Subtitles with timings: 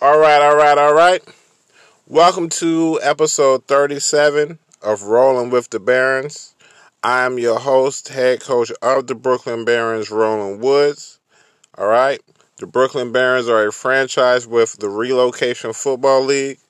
[0.00, 1.20] All right, all right, all right.
[2.06, 6.54] Welcome to episode 37 of Rolling with the Barons.
[7.02, 11.18] I am your host, head coach of the Brooklyn Barons, Roland Woods.
[11.76, 12.20] All right.
[12.58, 16.60] The Brooklyn Barons are a franchise with the Relocation Football League.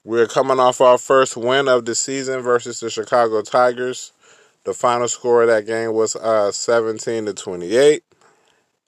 [0.02, 4.10] we're coming off our first win of the season versus the Chicago Tigers.
[4.64, 8.02] The final score of that game was uh, 17 to 28.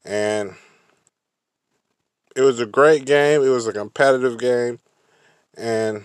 [0.04, 0.54] And
[2.34, 3.42] it was a great game.
[3.42, 4.80] It was a competitive game.
[5.56, 6.04] And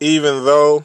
[0.00, 0.84] even though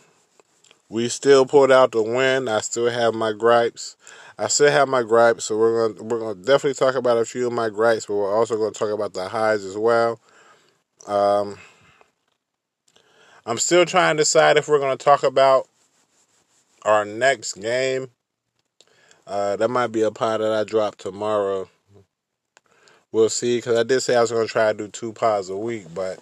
[0.90, 3.96] we still pulled out the win, I still have my gripes.
[4.38, 7.48] I still have my gripes, so we're gonna we're gonna definitely talk about a few
[7.48, 10.20] of my gripes, but we're also gonna talk about the highs as well.
[11.08, 11.58] Um,
[13.46, 15.68] I'm still trying to decide if we're gonna talk about
[16.84, 18.10] our next game.
[19.26, 21.70] Uh, that might be a pod that I drop tomorrow.
[23.12, 25.56] We'll see, because I did say I was to try to do two pods a
[25.56, 26.20] week, but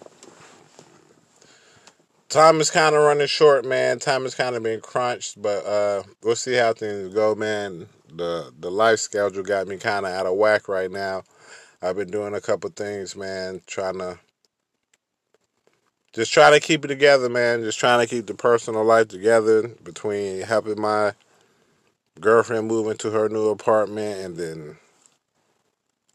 [2.28, 3.98] time is kind of running short, man.
[3.98, 7.86] Time has kind of been crunched, but uh, we'll see how things go, man.
[8.14, 11.22] The the life schedule got me kind of out of whack right now.
[11.82, 14.18] I've been doing a couple things, man, trying to
[16.12, 17.62] just trying to keep it together, man.
[17.62, 21.12] Just trying to keep the personal life together between helping my
[22.20, 24.76] girlfriend move into her new apartment and then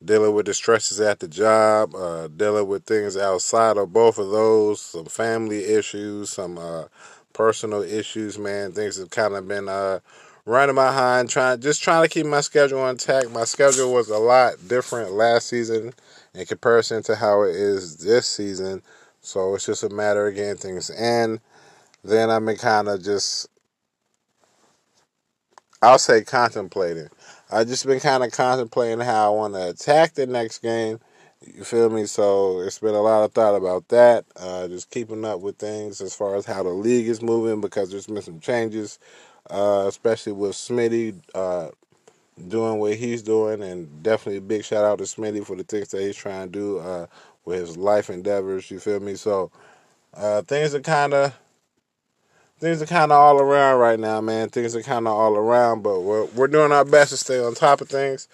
[0.04, 4.32] dealing with the stresses at the job, uh, dealing with things outside of both of
[4.32, 6.86] those, some family issues, some uh,
[7.34, 8.72] personal issues, man.
[8.72, 10.00] Things have kind of been uh,
[10.46, 13.32] running behind, trying just trying to keep my schedule intact.
[13.32, 15.94] My schedule was a lot different last season
[16.34, 18.82] in comparison to how it is this season.
[19.22, 21.42] So it's just a matter of getting things in.
[22.04, 23.50] Then I've been kind of just,
[25.82, 27.10] I'll say contemplating.
[27.52, 31.00] I've just been kind of contemplating how I want to attack the next game.
[31.42, 32.06] You feel me?
[32.06, 34.26] So it's been a lot of thought about that.
[34.36, 37.90] Uh, just keeping up with things as far as how the league is moving because
[37.90, 39.00] there's been some changes,
[39.50, 41.70] uh, especially with Smitty uh,
[42.48, 45.90] doing what he's doing, and definitely a big shout out to Smitty for the things
[45.90, 47.08] that he's trying to do uh,
[47.46, 48.70] with his life endeavors.
[48.70, 49.16] You feel me?
[49.16, 49.50] So
[50.14, 51.34] uh, things are kind of
[52.60, 54.50] things are kind of all around right now, man.
[54.50, 57.56] Things are kind of all around, but we're we're doing our best to stay on
[57.56, 58.28] top of things.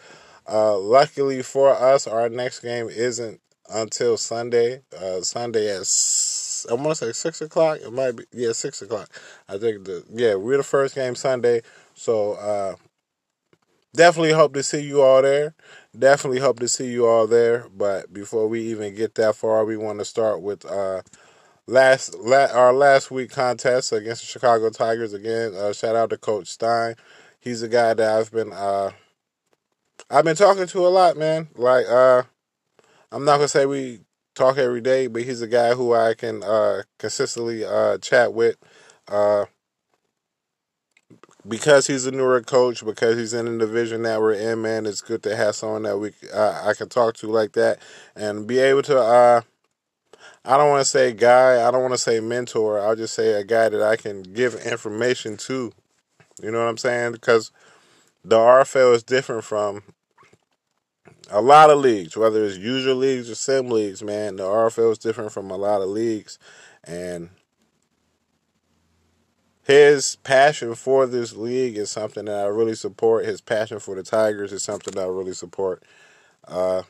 [0.48, 4.82] Uh, luckily for us, our next game isn't until Sunday.
[4.96, 5.86] Uh, Sunday at
[6.70, 7.80] I want to say six o'clock.
[7.82, 9.10] It might be yeah six o'clock.
[9.48, 11.62] I think the yeah we're the first game Sunday,
[11.94, 12.76] so uh,
[13.96, 15.54] definitely hope to see you all there.
[15.98, 17.68] Definitely hope to see you all there.
[17.76, 21.02] But before we even get that far, we want to start with uh,
[21.68, 25.54] last la- our last week contest against the Chicago Tigers again.
[25.56, 26.96] Uh, shout out to Coach Stein.
[27.40, 28.92] He's a guy that I've been uh,
[30.10, 31.50] I've been talking to a lot, man.
[31.56, 32.24] Like uh,
[33.12, 34.02] I'm not gonna say we
[34.36, 38.58] talk every day, but he's a guy who I can uh, consistently uh, chat with.
[39.08, 39.46] Uh,
[41.48, 45.02] because he's a newer coach, because he's in the division that we're in, man, it's
[45.02, 47.80] good to have someone that we I can talk to like that
[48.16, 49.46] and be able to.
[50.48, 52.80] I don't want to say guy, I don't want to say mentor.
[52.80, 55.72] I'll just say a guy that I can give information to.
[56.42, 57.14] You know what I'm saying?
[57.14, 57.52] Because
[58.24, 59.82] the RFL is different from
[61.32, 64.04] a lot of leagues, whether it's usual leagues or sim leagues.
[64.04, 66.38] Man, the RFL is different from a lot of leagues,
[66.84, 67.30] and
[69.64, 73.26] his passion for this league is something that I really support.
[73.26, 75.82] His passion for the Tigers is something that I really support.
[76.48, 76.84] Uh,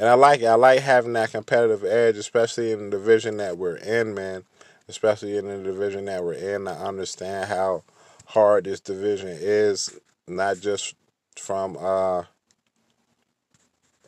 [0.00, 0.46] and I like it.
[0.46, 4.44] I like having that competitive edge, especially in the division that we're in, man.
[4.88, 6.66] Especially in the division that we're in.
[6.66, 7.84] I understand how
[8.24, 10.94] hard this division is, not just
[11.38, 12.22] from uh,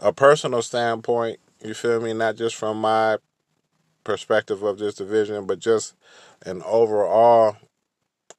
[0.00, 2.14] a personal standpoint, you feel me?
[2.14, 3.18] Not just from my
[4.02, 5.94] perspective of this division, but just
[6.46, 7.56] an overall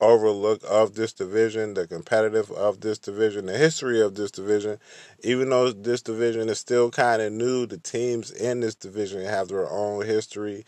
[0.03, 4.77] overlook of this division, the competitive of this division, the history of this division.
[5.23, 9.47] Even though this division is still kind of new, the teams in this division have
[9.47, 10.65] their own history.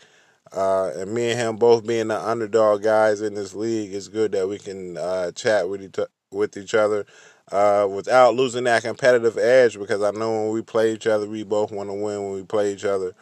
[0.52, 4.32] Uh, and me and him both being the underdog guys in this league, it's good
[4.32, 5.98] that we can uh, chat with each,
[6.30, 7.04] with each other
[7.52, 9.78] uh, without losing that competitive edge.
[9.78, 12.42] Because I know when we play each other, we both want to win when we
[12.44, 13.14] play each other,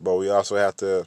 [0.00, 1.06] but we also have to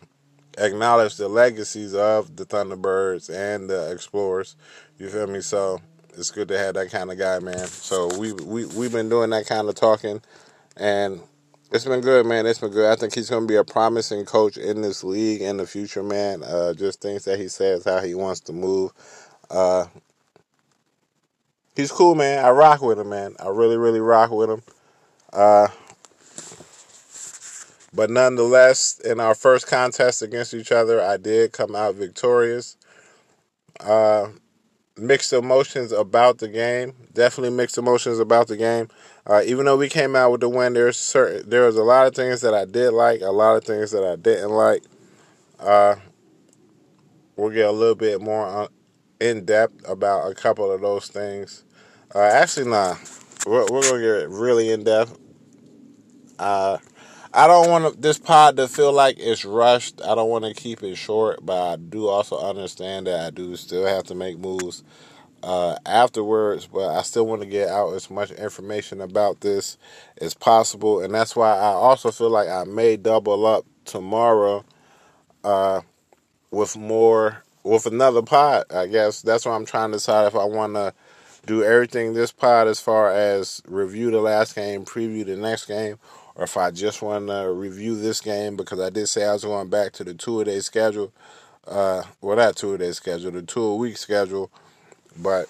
[0.57, 4.55] acknowledge the legacies of the Thunderbirds and the Explorers.
[4.97, 5.41] You feel me?
[5.41, 5.81] So
[6.15, 7.67] it's good to have that kind of guy, man.
[7.67, 10.21] So we we we've been doing that kind of talking,
[10.77, 11.21] and
[11.71, 12.45] it's been good, man.
[12.45, 12.91] It's been good.
[12.91, 16.03] I think he's going to be a promising coach in this league in the future,
[16.03, 16.43] man.
[16.43, 18.91] Uh, just things that he says, how he wants to move.
[19.49, 19.87] Uh,
[21.75, 22.45] he's cool, man.
[22.45, 23.35] I rock with him, man.
[23.39, 24.61] I really, really rock with him.
[25.31, 25.67] Uh,
[27.93, 32.77] but nonetheless, in our first contest against each other, I did come out victorious.
[33.79, 34.29] Uh,
[34.97, 36.93] mixed emotions about the game.
[37.13, 38.87] Definitely mixed emotions about the game.
[39.25, 42.07] Uh, even though we came out with the win, there's certain there was a lot
[42.07, 44.83] of things that I did like, a lot of things that I didn't like.
[45.59, 45.95] Uh,
[47.35, 48.67] we'll get a little bit more
[49.19, 51.63] in depth about a couple of those things.
[52.13, 52.95] Uh, actually, nah,
[53.47, 55.17] we're, we're gonna get really in depth.
[57.35, 60.01] I don't want this pod to feel like it's rushed.
[60.05, 63.55] I don't want to keep it short, but I do also understand that I do
[63.55, 64.83] still have to make moves
[65.41, 66.67] uh, afterwards.
[66.67, 69.79] But I still want to get out as much information about this
[70.21, 74.63] as possible, and that's why I also feel like I may double up tomorrow
[75.43, 75.81] uh,
[76.51, 78.65] with more with another pod.
[78.69, 80.93] I guess that's why I'm trying to decide if I want to
[81.47, 85.97] do everything this pod as far as review the last game, preview the next game,
[86.35, 89.43] or if I just want to review this game because I did say I was
[89.43, 91.13] going back to the two a day schedule.
[91.67, 94.51] Uh, well, not two a day schedule, the two a week schedule.
[95.17, 95.47] But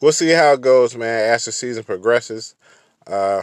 [0.00, 2.54] we'll see how it goes, man, as the season progresses.
[3.06, 3.42] Uh,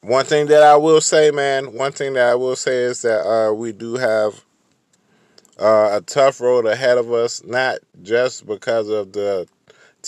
[0.00, 3.26] one thing that I will say, man, one thing that I will say is that
[3.26, 4.44] uh, we do have
[5.58, 9.48] uh, a tough road ahead of us, not just because of the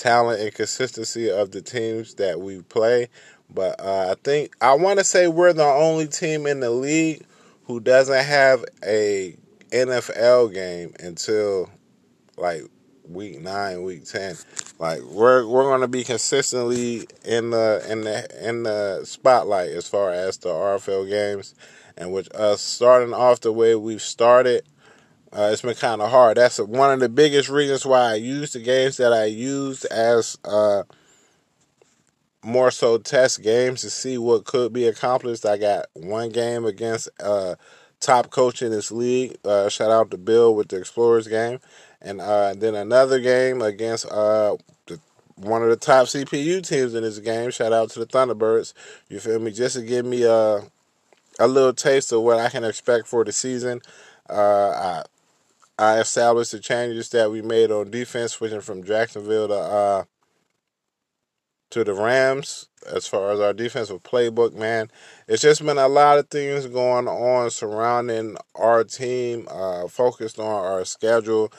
[0.00, 3.08] talent and consistency of the teams that we play.
[3.52, 7.24] But uh, I think I want to say we're the only team in the league
[7.64, 9.36] who doesn't have a
[9.70, 11.68] NFL game until
[12.36, 12.62] like
[13.08, 14.36] week nine, week ten.
[14.78, 20.12] Like we're we're gonna be consistently in the in the in the spotlight as far
[20.12, 21.54] as the RFL games,
[21.96, 24.64] and with us starting off the way we've started,
[25.32, 26.36] uh, it's been kind of hard.
[26.36, 30.36] That's one of the biggest reasons why I use the games that I used as
[30.44, 30.82] uh,
[32.42, 35.46] more so test games to see what could be accomplished.
[35.46, 37.54] I got one game against uh,
[38.00, 39.36] top coach in this league.
[39.44, 41.60] Uh, shout out to Bill with the Explorers game,
[42.00, 44.56] and uh, then another game against uh,
[44.86, 44.98] the,
[45.36, 47.52] one of the top CPU teams in this game.
[47.52, 48.72] Shout out to the Thunderbirds.
[49.08, 49.52] You feel me?
[49.52, 50.62] Just to give me a
[51.38, 53.80] a little taste of what I can expect for the season.
[54.28, 55.04] Uh, I
[55.80, 60.04] I established the changes that we made on defense, switching from Jacksonville to uh,
[61.70, 64.90] to the Rams as far as our defensive playbook, man.
[65.26, 70.46] It's just been a lot of things going on surrounding our team, uh, focused on
[70.46, 71.50] our schedule,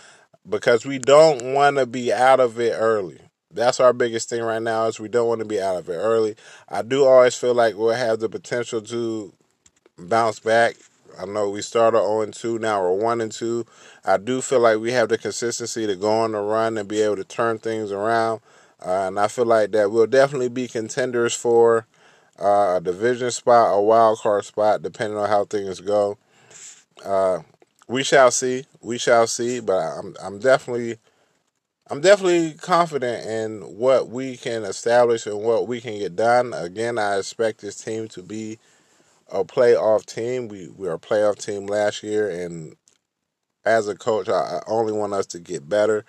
[0.47, 3.21] because we don't want to be out of it early.
[3.49, 5.95] That's our biggest thing right now is we don't want to be out of it
[5.95, 6.35] early.
[6.69, 9.33] I do always feel like we'll have the potential to
[9.97, 10.75] bounce back
[11.19, 13.65] I know we started 0 and 2, now we're 1 and 2.
[14.05, 17.01] I do feel like we have the consistency to go on the run and be
[17.01, 18.41] able to turn things around.
[18.83, 21.85] Uh, and I feel like that we'll definitely be contenders for
[22.39, 26.17] uh, a division spot, a wild card spot, depending on how things go.
[27.05, 27.39] Uh,
[27.87, 28.65] we shall see.
[28.81, 29.59] We shall see.
[29.59, 30.97] But I'm I'm definitely
[31.87, 36.53] I'm definitely confident in what we can establish and what we can get done.
[36.53, 38.59] Again, I expect this team to be
[39.31, 40.47] a playoff team.
[40.47, 42.75] We we were a playoff team last year, and
[43.65, 46.05] as a coach, I, I only want us to get better.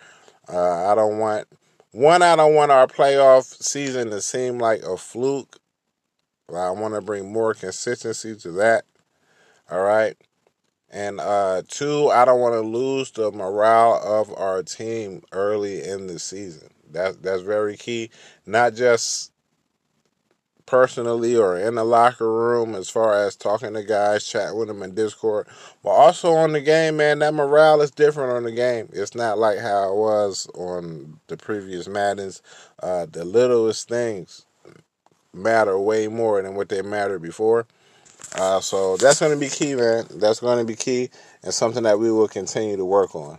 [0.48, 1.48] Uh, I don't want
[1.92, 2.22] one.
[2.22, 5.58] I don't want our playoff season to seem like a fluke.
[6.54, 8.84] I want to bring more consistency to that.
[9.70, 10.16] All right,
[10.90, 16.06] And uh, two, I don't want to lose the morale of our team early in
[16.08, 16.70] the season.
[16.90, 18.10] That's that's very key.
[18.46, 19.31] Not just
[20.72, 24.82] personally or in the locker room as far as talking to guys, chatting with them
[24.82, 25.46] in Discord,
[25.84, 27.18] but also on the game, man.
[27.18, 28.88] That morale is different on the game.
[28.90, 32.40] It's not like how it was on the previous Maddens.
[32.82, 34.46] Uh, the littlest things
[35.34, 37.66] matter way more than what they mattered before.
[38.36, 40.06] Uh, so that's going to be key, man.
[40.08, 41.10] That's going to be key
[41.42, 43.38] and something that we will continue to work on.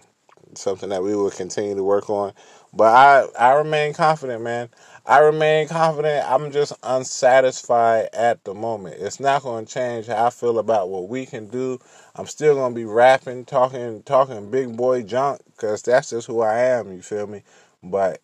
[0.54, 2.34] Something that we will continue to work on.
[2.76, 4.70] But I, I remain confident, man.
[5.06, 6.30] I remain confident.
[6.30, 8.96] I'm just unsatisfied at the moment.
[9.00, 11.80] It's not going to change how I feel about what we can do.
[12.16, 16.42] I'm still going to be rapping, talking, talking big boy junk because that's just who
[16.42, 16.94] I am.
[16.94, 17.44] You feel me?
[17.84, 18.22] But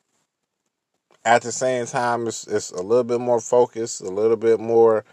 [1.25, 5.03] at the same time, it's it's a little bit more focused, a little bit more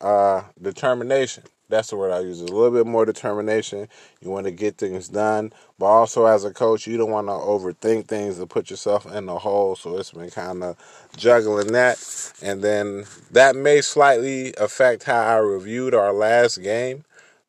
[0.00, 1.44] uh, determination.
[1.70, 2.40] That's the word I use.
[2.40, 3.88] A little bit more determination.
[4.20, 7.32] You want to get things done, but also as a coach, you don't want to
[7.32, 9.76] overthink things and put yourself in the hole.
[9.76, 10.76] So it's been kind of
[11.16, 11.98] juggling that,
[12.42, 17.04] and then that may slightly affect how I reviewed our last game,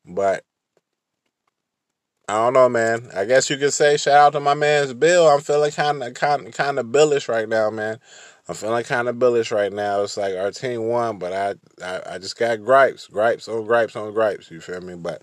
[0.06, 0.44] but
[2.28, 3.10] I don't know, man.
[3.14, 5.28] I guess you could say shout out to my man's Bill.
[5.28, 7.98] I'm feeling kind of kind kind of billish right now, man.
[8.48, 10.02] I'm feeling kind of bullish right now.
[10.02, 13.94] It's like our team won, but I, I, I just got gripes, gripes on gripes
[13.94, 14.50] on gripes.
[14.50, 14.94] You feel me?
[14.96, 15.22] But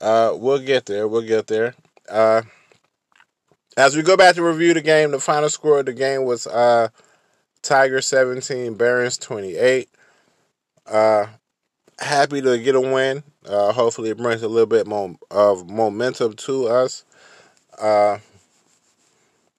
[0.00, 1.08] uh, we'll get there.
[1.08, 1.74] We'll get there.
[2.08, 2.42] Uh,
[3.76, 6.46] as we go back to review the game, the final score of the game was
[6.46, 6.88] uh,
[7.62, 9.88] Tiger 17, Barons 28.
[10.86, 11.26] Uh,
[11.98, 13.22] happy to get a win.
[13.46, 17.04] Uh, hopefully, it brings a little bit more of momentum to us.
[17.78, 18.18] Uh,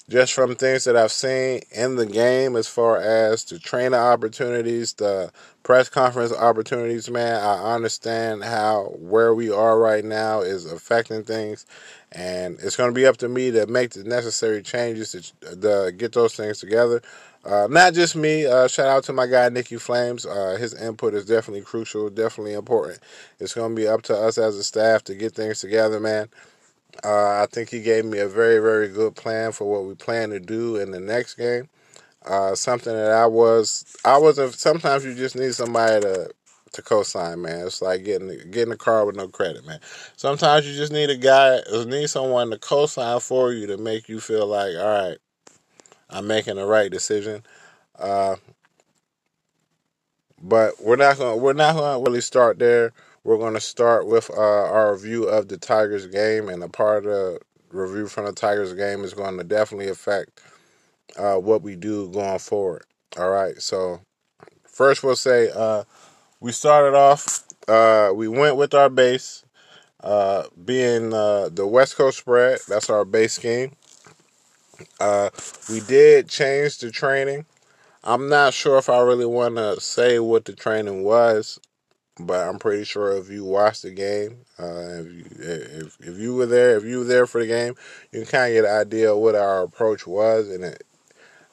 [0.09, 4.93] just from things that I've seen in the game as far as the trainer opportunities,
[4.93, 11.23] the press conference opportunities, man, I understand how where we are right now is affecting
[11.23, 11.67] things.
[12.11, 15.91] And it's going to be up to me to make the necessary changes to, to
[15.91, 17.03] get those things together.
[17.45, 18.47] Uh, not just me.
[18.47, 20.25] Uh, shout out to my guy Nikki Flames.
[20.25, 22.99] Uh, his input is definitely crucial, definitely important.
[23.39, 26.29] It's going to be up to us as a staff to get things together, man.
[27.03, 30.31] Uh, I think he gave me a very, very good plan for what we plan
[30.31, 31.69] to do in the next game.
[32.25, 34.53] Uh, something that I was, I wasn't.
[34.55, 36.31] Sometimes you just need somebody to
[36.74, 37.65] to co-sign, man.
[37.67, 39.79] It's like getting getting a car with no credit, man.
[40.17, 44.19] Sometimes you just need a guy, need someone to co-sign for you to make you
[44.19, 45.17] feel like, all right,
[46.10, 47.43] I'm making the right decision.
[47.98, 48.36] Uh,
[50.41, 52.93] but we're not gonna we're not gonna really start there.
[53.23, 57.05] We're going to start with uh, our review of the Tigers game, and a part
[57.05, 60.41] of the review from the Tigers game is going to definitely affect
[61.17, 62.83] uh, what we do going forward.
[63.17, 63.99] All right, so
[64.65, 65.83] first we'll say uh,
[66.39, 69.43] we started off, uh, we went with our base,
[70.01, 72.59] uh, being uh, the West Coast spread.
[72.69, 73.75] That's our base scheme.
[75.69, 77.45] we did change the training.
[78.01, 81.59] I'm not sure if I really want to say what the training was
[82.19, 86.35] but I'm pretty sure if you watched the game, uh, if, you, if if you
[86.35, 87.75] were there, if you were there for the game,
[88.11, 90.83] you can kind of get an idea of what our approach was, and it,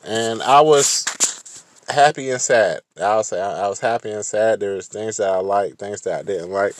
[0.04, 2.80] and I was happy and sad.
[3.00, 4.61] I'll was I was happy and sad.
[4.61, 6.75] There's things that I like, things that I didn't like.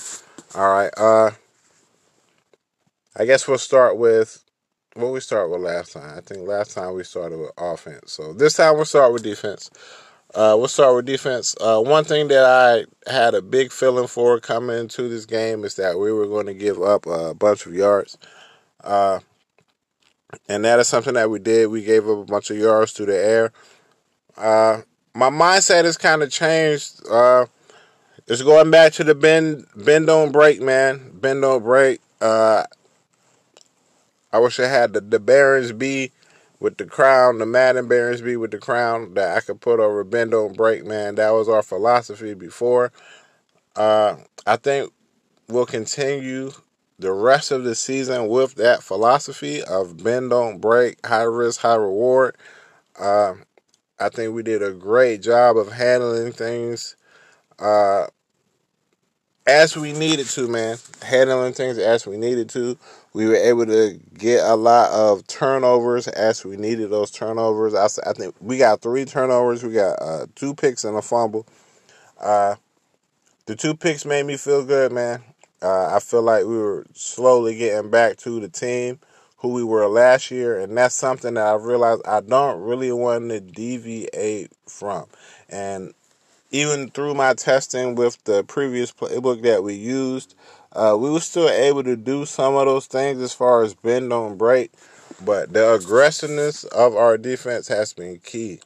[0.55, 1.31] All right, uh,
[3.17, 4.43] I guess we'll start with
[4.95, 6.19] what we start with last time.
[6.19, 9.71] I think last time we started with offense, so this time we'll start with defense.
[10.37, 11.57] Uh, we'll start with defense.
[11.63, 15.77] Uh, one thing that I had a big feeling for coming into this game is
[15.77, 18.19] that we were going to give up a bunch of yards.
[18.85, 19.21] Uh,
[20.47, 21.69] and that is something that we did.
[21.69, 23.53] We gave up a bunch of yards through the air.
[24.37, 24.83] Uh,
[25.15, 27.01] my mindset has kind of changed.
[27.11, 27.47] Uh,
[28.27, 31.13] it's going back to the bend, bend don't break, man.
[31.15, 32.03] Bend don't break.
[32.21, 32.65] Uh,
[34.31, 36.13] I wish I had the, the Barons be
[36.61, 40.31] with the crown, the Madden Baronsby with the crown that I could put over Bend
[40.31, 41.17] Don't Break, man.
[41.17, 42.93] That was our philosophy before.
[43.75, 44.93] Uh, I think
[45.49, 46.53] we'll continue
[46.99, 51.75] the rest of the season with that philosophy of bend don't break, high risk, high
[51.75, 52.37] reward.
[52.99, 53.35] Uh,
[54.01, 56.97] I think we did a great job of handling things
[57.59, 58.07] uh,
[59.47, 60.79] as we needed to, man.
[61.03, 62.79] Handling things as we needed to.
[63.17, 67.73] We were able to get a lot of turnovers as we needed those turnovers.
[67.73, 69.65] I, I think we got three turnovers.
[69.65, 71.47] We got uh, two picks and a fumble.
[72.21, 72.57] Uh,
[73.47, 75.23] the two picks made me feel good, man.
[75.63, 78.99] Uh, I feel like we were slowly getting back to the team
[79.39, 83.31] who we were last year, and that's something that I realized I don't really want
[83.31, 85.07] to deviate from.
[85.49, 85.95] And
[86.51, 90.35] even through my testing with the previous playbook that we used,
[90.77, 94.11] Uh, we were still able to do some of those things as far as bend
[94.11, 94.71] don't break,
[95.25, 98.61] but the aggressiveness of our defense has been key.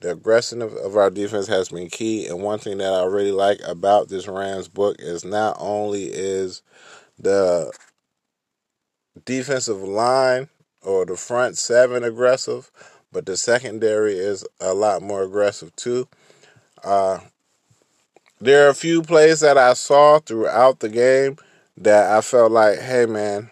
[0.00, 3.60] The aggressiveness of our defense has been key, and one thing that I really like
[3.66, 6.62] about this Rams book is not only is
[7.18, 7.70] the
[9.26, 10.48] defensive line
[10.80, 12.70] or the front seven aggressive,
[13.12, 16.08] but the secondary is a lot more aggressive too.
[16.82, 17.18] Uh,
[18.44, 21.38] there are a few plays that I saw throughout the game
[21.78, 23.50] that I felt like, hey man,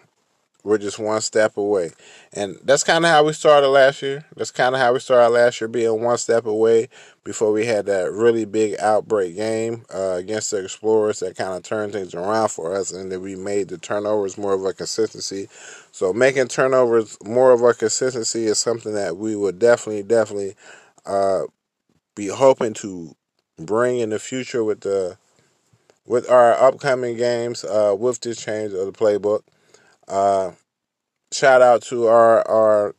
[0.63, 1.91] we're just one step away.
[2.31, 4.23] And that's kind of how we started last year.
[4.35, 6.89] That's kind of how we started last year, being one step away
[7.23, 11.63] before we had that really big outbreak game uh, against the Explorers that kind of
[11.63, 12.91] turned things around for us.
[12.93, 15.49] And then we made the turnovers more of a consistency.
[15.91, 20.55] So making turnovers more of a consistency is something that we would definitely, definitely
[21.05, 21.41] uh,
[22.15, 23.15] be hoping to
[23.57, 25.17] bring in the future with the
[26.05, 29.41] with our upcoming games uh, with this change of the playbook.
[30.07, 30.51] Uh,
[31.31, 32.95] shout out to our our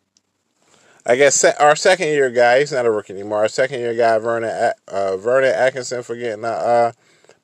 [1.06, 2.60] I guess our second year guy.
[2.60, 3.38] He's not a rookie anymore.
[3.40, 6.92] Our second year guy, Vernon uh, Vernon Atkinson, for getting a uh,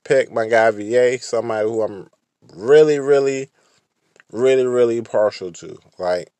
[0.04, 0.32] pick.
[0.32, 2.08] My guy Va, somebody who I'm
[2.54, 3.50] really, really,
[4.32, 5.78] really, really partial to.
[5.98, 6.30] Like,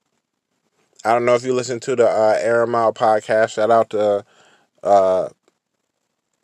[1.04, 3.50] I don't know if you listen to the uh, Aaron Mile podcast.
[3.50, 4.24] Shout out to
[4.82, 5.28] uh,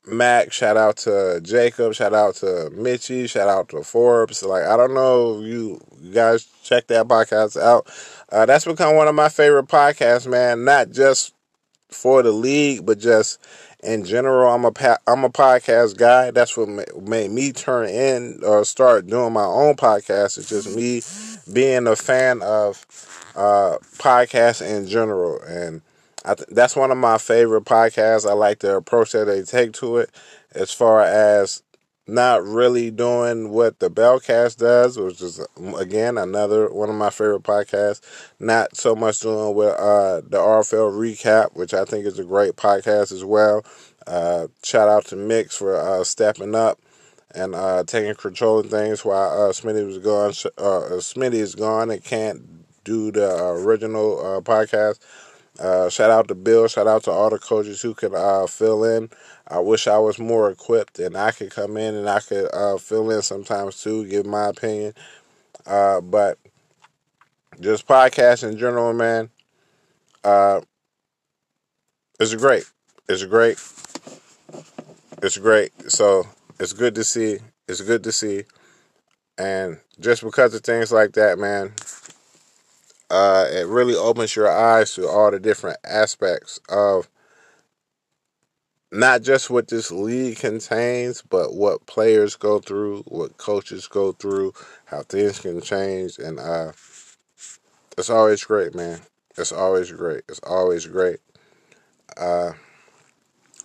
[0.06, 4.42] Mac, shout out to Jacob, shout out to Mitchy, shout out to Forbes.
[4.42, 5.80] Like I don't know, you,
[6.12, 7.90] guys check that podcast out.
[8.30, 10.64] Uh, that's become one of my favorite podcasts, man.
[10.64, 11.34] Not just
[11.88, 13.40] for the league, but just
[13.82, 14.52] in general.
[14.52, 16.30] I'm a I'm a podcast guy.
[16.30, 16.68] That's what
[17.02, 20.38] made me turn in or start doing my own podcast.
[20.38, 21.02] It's just me
[21.52, 22.84] being a fan of
[23.34, 25.82] uh, podcasts in general and
[26.34, 28.28] th- that's one of my favorite podcasts.
[28.28, 30.10] I like the approach that they take to it,
[30.54, 31.62] as far as
[32.06, 35.44] not really doing what the Bellcast does, which is
[35.78, 38.00] again another one of my favorite podcasts.
[38.38, 42.54] Not so much doing with uh, the RFL recap, which I think is a great
[42.56, 43.64] podcast as well.
[44.06, 46.78] Uh, shout out to Mix for uh, stepping up
[47.34, 50.30] and uh, taking control of things while uh, Smitty was gone.
[50.56, 52.40] Uh, Smitty is gone and can't
[52.84, 55.00] do the original uh, podcast.
[55.58, 56.68] Uh, shout out to Bill.
[56.68, 59.10] Shout out to all the coaches who could uh, fill in.
[59.48, 62.76] I wish I was more equipped and I could come in and I could uh,
[62.76, 64.92] fill in sometimes too, give my opinion.
[65.66, 66.38] Uh, but
[67.60, 69.30] just podcast in general, man.
[70.24, 70.60] Uh,
[72.18, 72.64] it's great.
[73.08, 73.58] It's great.
[75.22, 75.72] It's great.
[75.90, 76.24] So
[76.58, 77.38] it's good to see.
[77.68, 78.44] It's good to see.
[79.38, 81.72] And just because of things like that, man,
[83.10, 87.08] uh, it really opens your eyes to all the different aspects of
[88.92, 94.52] not just what this league contains, but what players go through, what coaches go through,
[94.86, 96.72] how things can change, and uh,
[97.98, 99.00] it's always great, man.
[99.36, 100.22] It's always great.
[100.28, 101.18] It's always great.
[102.16, 102.52] Uh,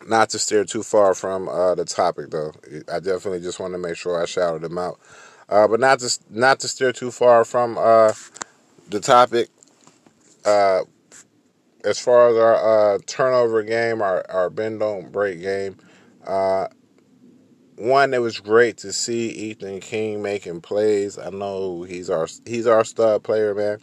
[0.07, 2.53] not to steer too far from uh, the topic, though.
[2.91, 4.99] I definitely just want to make sure I shouted them out,
[5.47, 8.13] uh, but not to not to steer too far from uh,
[8.91, 9.49] the topic,
[10.45, 10.81] uh,
[11.83, 15.77] as far as our uh, turnover game, our, our bend don't break game,
[16.25, 16.67] uh,
[17.77, 21.17] one, it was great to see Ethan King making plays.
[21.17, 23.79] I know he's our he's our stud player, man.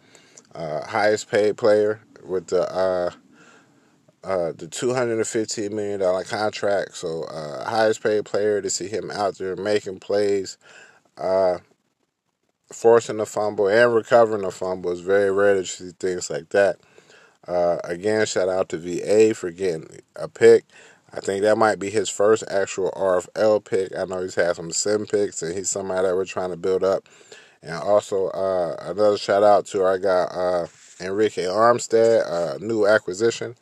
[0.55, 3.11] Uh, highest paid player with the uh,
[4.23, 6.97] uh, the two hundred and fifteen million dollar contract.
[6.97, 10.59] So uh, highest paid player to see him out there making plays.
[11.16, 11.59] Uh,
[12.73, 16.79] forcing a fumble and recovering a fumble is very rare to see things like that.
[17.47, 20.65] Uh, again, shout out to VA for getting a pick.
[21.13, 23.97] I think that might be his first actual RFL pick.
[23.97, 26.85] I know he's had some sim picks, and he's somebody that we're trying to build
[26.85, 27.09] up.
[27.63, 30.67] And also, uh, another shout out to our guy uh,
[31.01, 33.57] Enrique Armstead, uh, new acquisition.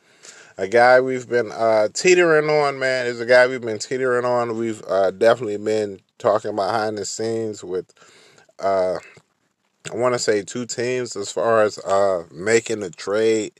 [0.57, 4.57] A guy we've been uh, teetering on, man, is a guy we've been teetering on.
[4.57, 7.93] We've uh, definitely been talking behind the scenes with
[8.59, 8.99] uh,
[9.91, 13.53] I want to say two teams as far as uh, making a trade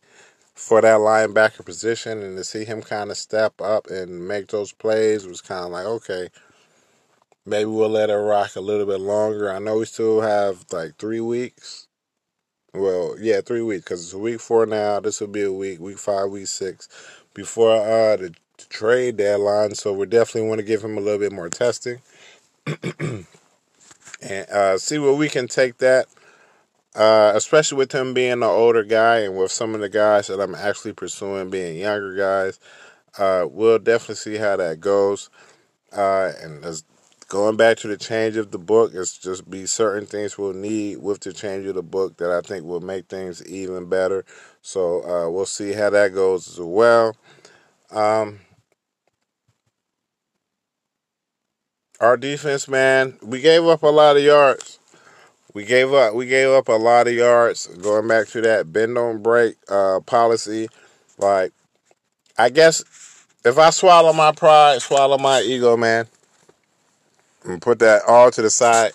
[0.56, 4.74] for that linebacker position and to see him kind of step up and make those
[4.74, 6.30] plays was kind of like, okay,
[7.46, 9.52] maybe we'll let it rock a little bit longer.
[9.52, 11.88] I know we still have like three weeks.
[12.74, 15.00] Well, yeah, three weeks because it's week four now.
[15.00, 16.90] This will be a week, week five, week six
[17.34, 18.36] before uh, the,
[18.70, 19.76] trade deadline.
[19.76, 22.00] So we definitely want to give him a little bit more testing.
[24.21, 26.08] and uh, see where we can take that.
[26.95, 30.39] Uh, especially with him being an older guy and with some of the guys that
[30.39, 32.60] I'm actually pursuing being younger guys.
[33.19, 35.30] Uh, we'll definitely see how that goes.
[35.91, 36.84] Uh, and as
[37.27, 40.97] going back to the change of the book, it's just be certain things we'll need
[40.97, 44.25] with the change of the book that I think will make things even better.
[44.62, 47.15] So uh, we'll see how that goes as well.
[47.91, 48.39] Um,
[52.00, 54.80] our defense, man, we gave up a lot of yards.
[55.54, 56.14] We gave up.
[56.14, 57.68] We gave up a lot of yards.
[57.68, 60.70] Going back to that bend don't break uh, policy,
[61.18, 61.52] like
[62.38, 62.84] I guess
[63.44, 66.08] if I swallow my pride, swallow my ego, man,
[67.44, 68.92] and put that all to the side,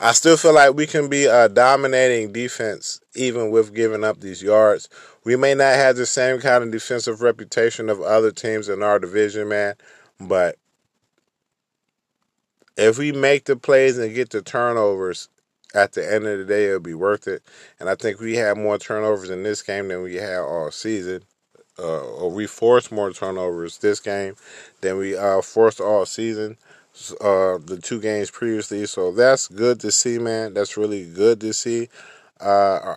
[0.00, 4.42] I still feel like we can be a dominating defense even with giving up these
[4.42, 4.88] yards.
[5.24, 8.98] We may not have the same kind of defensive reputation of other teams in our
[8.98, 9.74] division, man,
[10.18, 10.56] but
[12.76, 15.28] if we make the plays and get the turnovers,
[15.74, 17.42] at the end of the day, it'll be worth it.
[17.80, 21.22] And I think we had more turnovers in this game than we had all season.
[21.78, 24.36] Uh, or we forced more turnovers this game
[24.82, 26.58] than we uh, forced all season.
[27.22, 30.52] Uh, the two games previously, so that's good to see, man.
[30.52, 31.88] That's really good to see.
[32.38, 32.96] Uh,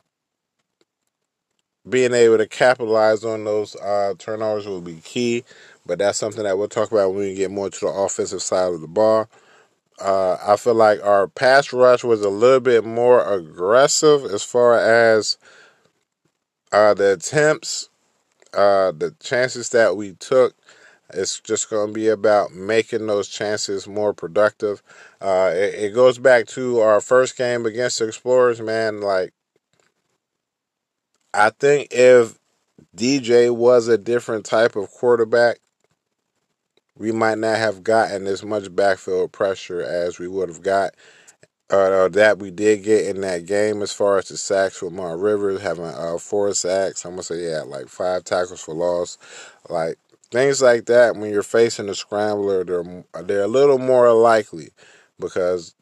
[1.87, 5.45] being able to capitalize on those uh, turnovers will be key,
[5.85, 8.73] but that's something that we'll talk about when we get more to the offensive side
[8.73, 9.29] of the ball.
[9.99, 14.77] Uh, I feel like our pass rush was a little bit more aggressive as far
[14.77, 15.37] as
[16.71, 17.89] uh, the attempts,
[18.53, 20.53] uh, the chances that we took.
[21.13, 24.81] It's just going to be about making those chances more productive.
[25.21, 29.01] Uh, it, it goes back to our first game against the Explorers, man.
[29.01, 29.31] Like,
[31.33, 32.39] I think if
[32.95, 35.59] DJ was a different type of quarterback,
[36.97, 40.93] we might not have gotten as much backfield pressure as we would have got
[41.69, 45.17] uh, that we did get in that game as far as the sacks with Mar
[45.17, 47.05] Rivers having uh, four sacks.
[47.05, 49.17] I'm gonna say yeah, like five tackles for loss,
[49.69, 49.97] like
[50.31, 51.15] things like that.
[51.15, 54.69] When you're facing a scrambler, they're they're a little more likely
[55.19, 55.73] because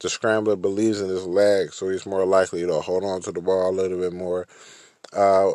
[0.00, 3.40] the scrambler believes in his leg, so he's more likely to hold on to the
[3.40, 4.46] ball a little bit more.
[5.12, 5.52] Uh,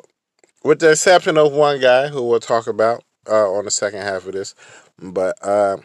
[0.64, 4.26] with the exception of one guy who we'll talk about uh, on the second half
[4.26, 4.54] of this,
[5.02, 5.78] but uh,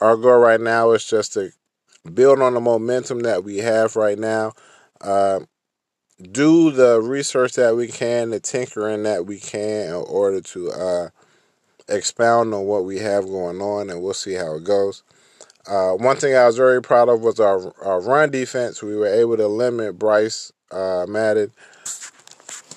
[0.00, 1.50] our goal right now is just to
[2.12, 4.52] build on the momentum that we have right now.
[5.00, 5.40] Uh,
[6.30, 11.08] do the research that we can, the tinkering that we can, in order to uh,
[11.88, 15.02] expound on what we have going on, and we'll see how it goes.
[15.66, 18.82] Uh, one thing I was very proud of was our, our run defense.
[18.82, 21.52] We were able to limit Bryce uh, Madden.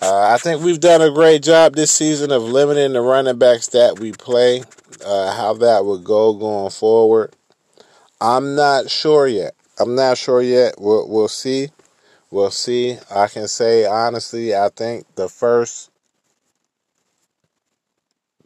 [0.05, 3.69] Uh, I think we've done a great job this season of limiting the running backs
[3.69, 4.61] that we play
[5.03, 7.33] uh, how that would go going forward.
[8.21, 9.55] I'm not sure yet.
[9.79, 10.75] I'm not sure yet.
[10.77, 11.69] We'll, we'll see.
[12.29, 12.99] We'll see.
[13.09, 15.89] I can say honestly, I think the first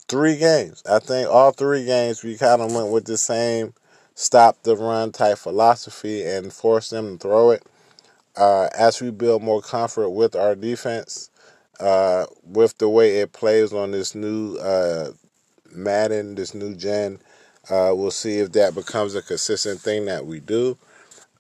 [0.08, 3.74] three games, I think all three games, we kind of went with the same
[4.16, 7.64] stop the run type philosophy and force them to throw it.
[8.38, 11.30] Uh, as we build more comfort with our defense,
[11.80, 15.12] uh, with the way it plays on this new uh,
[15.72, 17.20] Madden, this new gen.
[17.70, 20.78] Uh, we'll see if that becomes a consistent thing that we do.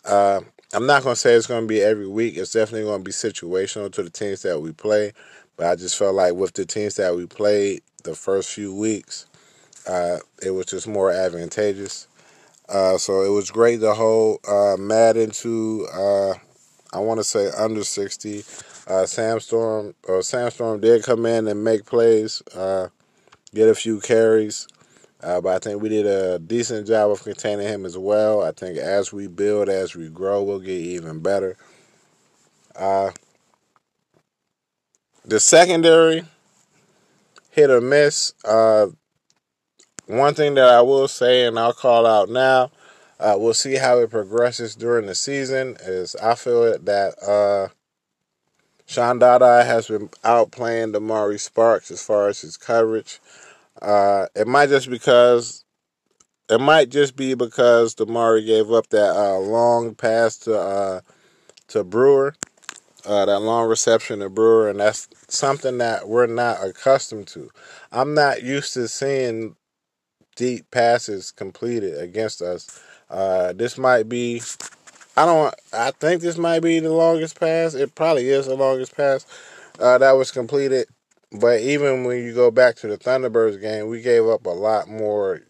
[0.06, 0.41] Uh,
[0.73, 2.38] I'm not going to say it's going to be every week.
[2.38, 5.13] It's definitely going to be situational to the teams that we play.
[5.58, 9.25] But I just felt like with the teams that we played the first few weeks,
[9.88, 12.08] uh, it was just more advantageous.
[12.67, 16.34] Uh, so it was great to hold uh, Madden to, uh,
[16.91, 18.43] I want to say, under 60.
[18.88, 22.88] Uh, Sam Storm, or Sam Storm did come in and make plays uh,
[23.54, 24.67] get a few carries.
[25.21, 28.41] Uh, but I think we did a decent job of containing him as well.
[28.41, 31.58] I think as we build, as we grow, we'll get even better.
[32.75, 33.12] Uh,
[35.25, 36.23] the secondary,
[37.52, 38.34] hit or miss.
[38.45, 38.88] Uh,
[40.08, 42.71] one thing that I will say, and I'll call out now,
[43.20, 45.78] uh, we'll see how it progresses during the season.
[45.82, 47.74] Is I feel that uh,
[48.86, 53.20] Sean Dada has been outplaying Damari Sparks as far as his coverage.
[53.82, 55.64] Uh, it might just because
[56.50, 61.02] it might just be because Damari gave up that uh, long pass to uh,
[61.68, 62.36] to Brewer,
[63.06, 67.50] uh, that long reception to Brewer, and that's something that we're not accustomed to.
[67.92, 69.56] I'm not used to seeing
[70.36, 72.82] deep passes completed against us.
[73.10, 74.41] Uh, this might be.
[75.17, 75.54] I don't.
[75.74, 77.74] I think this might be the longest pass.
[77.74, 79.26] It probably is the longest pass
[79.80, 80.88] uh, that was completed
[81.32, 84.88] but even when you go back to the Thunderbirds game, we gave up a lot
[84.88, 85.41] more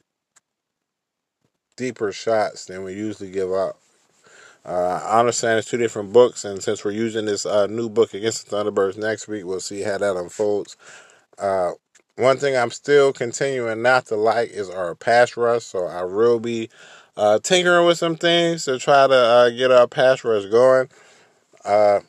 [1.78, 3.80] deeper shots than we usually give up.
[4.66, 8.14] Uh, I understand it's two different books, and since we're using this uh, new book
[8.14, 10.76] against the Thunderbirds next week, we'll see how that unfolds.
[11.38, 11.72] Uh,
[12.18, 16.42] one thing I'm still continuing not to like is our pass rush, so I will
[16.42, 16.70] be
[17.20, 20.88] uh, tinkering with some things to try to uh, get our pass rush going.
[21.66, 22.00] Uh,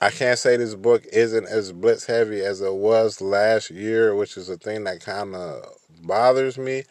[0.00, 4.38] I can't say this book isn't as blitz heavy as it was last year, which
[4.38, 5.66] is a thing that kind of
[6.02, 6.84] bothers me.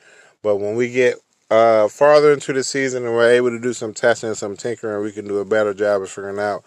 [0.43, 1.15] But when we get
[1.49, 5.03] uh, farther into the season and we're able to do some testing and some tinkering,
[5.03, 6.63] we can do a better job of figuring out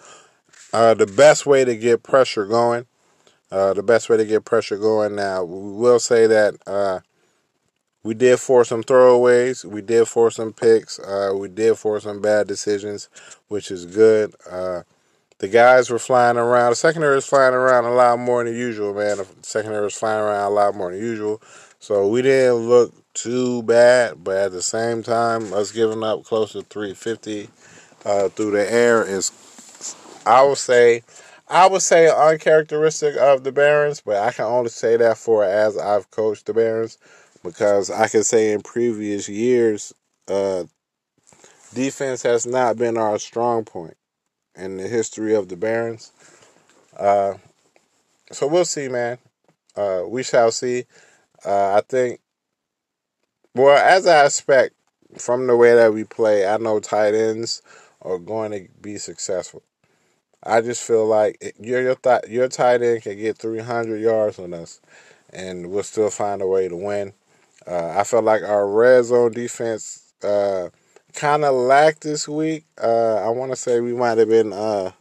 [0.72, 2.86] uh, the best way to get pressure going.
[3.52, 5.14] Uh, the best way to get pressure going.
[5.14, 7.00] Now, we will say that uh,
[8.02, 9.64] we did force some throwaways.
[9.64, 10.98] We did force some picks.
[10.98, 13.08] Uh, we did force some bad decisions,
[13.48, 14.34] which is good.
[14.48, 14.82] Uh,
[15.38, 16.70] the guys were flying around.
[16.70, 19.18] The secondary was flying around a lot more than usual, man.
[19.18, 21.40] The secondary was flying around a lot more than usual.
[21.80, 26.52] So we didn't look too bad, but at the same time, us giving up close
[26.52, 27.48] to 350
[28.04, 29.32] uh, through the air is,
[30.26, 31.02] I would say,
[31.48, 35.78] I would say uncharacteristic of the Barons, but I can only say that for as
[35.78, 36.98] I've coached the Barons,
[37.48, 39.94] because I can say in previous years,
[40.28, 40.64] uh,
[41.72, 43.96] defense has not been our strong point
[44.54, 46.12] in the history of the Barons.
[46.94, 47.34] Uh,
[48.30, 49.18] so we'll see, man.
[49.74, 50.84] Uh, we shall see.
[51.44, 52.20] Uh, I think,
[53.54, 54.74] well, as I expect
[55.16, 57.62] from the way that we play, I know tight ends
[58.02, 59.62] are going to be successful.
[60.42, 64.52] I just feel like your your, th- your tight end can get 300 yards on
[64.52, 64.80] us,
[65.30, 67.14] and we'll still find a way to win.
[67.68, 70.70] Uh, I felt like our red zone defense uh,
[71.12, 72.64] kind of lacked this week.
[72.82, 74.92] Uh, I want to say we might have been uh,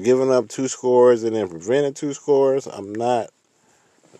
[0.00, 2.66] giving up two scores and then preventing two scores.
[2.66, 3.30] I'm not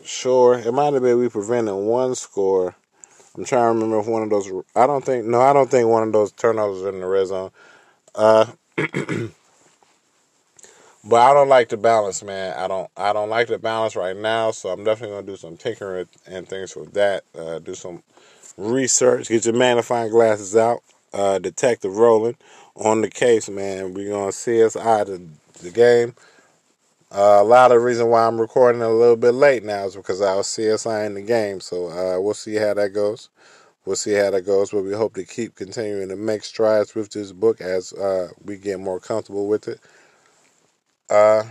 [0.04, 0.58] sure.
[0.58, 2.74] It might have been we prevented one score.
[3.36, 4.50] I'm trying to remember if one of those.
[4.74, 5.24] I don't think.
[5.24, 7.50] No, I don't think one of those turnovers in the red zone.
[11.04, 12.54] But I don't like the balance, man.
[12.56, 12.90] I don't.
[12.96, 14.50] I don't like the balance right now.
[14.50, 17.24] So I'm definitely gonna do some tinkering and things with that.
[17.38, 18.02] Uh, do some
[18.56, 19.28] research.
[19.28, 20.82] Get your magnifying glasses out.
[21.12, 22.36] Uh, Detective Roland
[22.74, 23.94] on the case, man.
[23.94, 25.22] We're gonna CSI the
[25.62, 26.14] the game.
[27.10, 30.20] Uh, a lot of reason why I'm recording a little bit late now is because
[30.20, 31.60] I was CSI in the game.
[31.60, 33.30] So uh, we'll see how that goes.
[33.86, 37.10] We'll see how that goes, but we hope to keep continuing to make strides with
[37.10, 39.80] this book as uh, we get more comfortable with it.
[41.10, 41.44] Uh,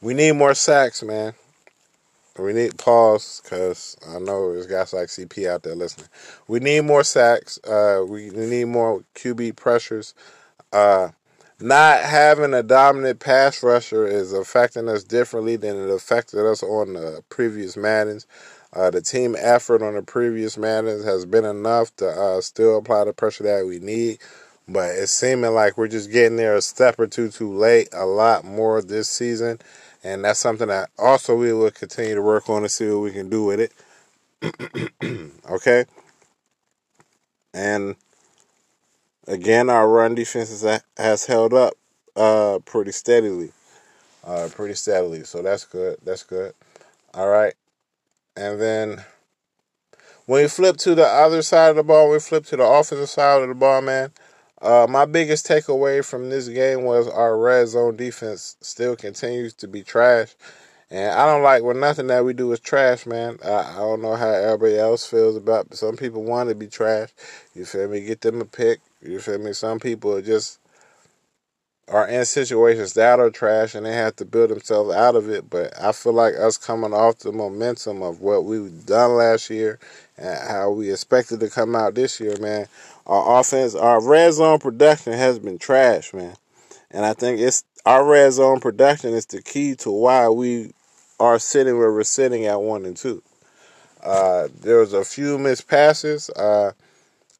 [0.00, 1.34] we need more sacks, man.
[2.38, 6.08] We need pause because I know there's guys like CP out there listening.
[6.48, 7.60] We need more sacks.
[7.62, 10.14] Uh, we need more QB pressures.
[10.72, 11.10] Uh,
[11.60, 16.94] not having a dominant pass rusher is affecting us differently than it affected us on
[16.94, 18.26] the previous Maddens.
[18.72, 23.04] Uh, the team effort on the previous Maddens has been enough to uh, still apply
[23.04, 24.18] the pressure that we need,
[24.68, 28.06] but it's seeming like we're just getting there a step or two too late a
[28.06, 29.58] lot more this season,
[30.02, 33.12] and that's something that also we will continue to work on to see what we
[33.12, 33.72] can do with it.
[35.50, 35.84] okay?
[37.52, 37.96] And
[39.26, 40.62] Again, our run defense
[40.98, 41.74] has held up
[42.14, 43.52] uh, pretty steadily,
[44.22, 45.24] uh, pretty steadily.
[45.24, 45.96] So that's good.
[46.04, 46.52] That's good.
[47.14, 47.54] All right,
[48.36, 49.04] and then
[50.26, 53.08] when we flip to the other side of the ball, we flip to the offensive
[53.08, 54.12] side of the ball, man.
[54.64, 59.68] Uh, my biggest takeaway from this game was our red zone defense still continues to
[59.68, 60.34] be trash.
[60.90, 63.38] And I don't like when nothing that we do is trash, man.
[63.44, 65.74] I, I don't know how everybody else feels about.
[65.74, 67.10] Some people want to be trash.
[67.54, 68.00] You feel me?
[68.06, 68.80] Get them a pick.
[69.02, 69.52] You feel me?
[69.52, 70.58] Some people just
[71.88, 75.50] are in situations that are trash and they have to build themselves out of it.
[75.50, 79.78] But I feel like us coming off the momentum of what we've done last year
[80.16, 82.66] and how we expected to come out this year, man.
[83.06, 86.36] Our offense, our red zone production has been trash, man.
[86.90, 90.72] And I think it's our red zone production is the key to why we
[91.20, 93.22] are sitting where we're sitting at one and two.
[94.02, 96.30] Uh, there was a few missed passes.
[96.30, 96.72] Uh,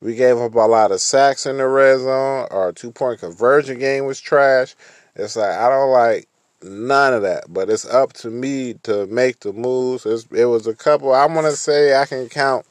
[0.01, 2.47] we gave up a lot of sacks in the red zone.
[2.51, 4.75] Our two point conversion game was trash.
[5.17, 6.29] It's like I don't like
[6.63, 10.05] none of that, but it's up to me to make the moves.
[10.05, 11.15] It's, it was a couple.
[11.15, 12.67] I want to say I can count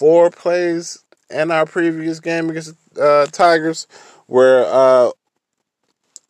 [0.00, 3.86] four plays in our previous game against uh, Tigers
[4.28, 5.10] where uh,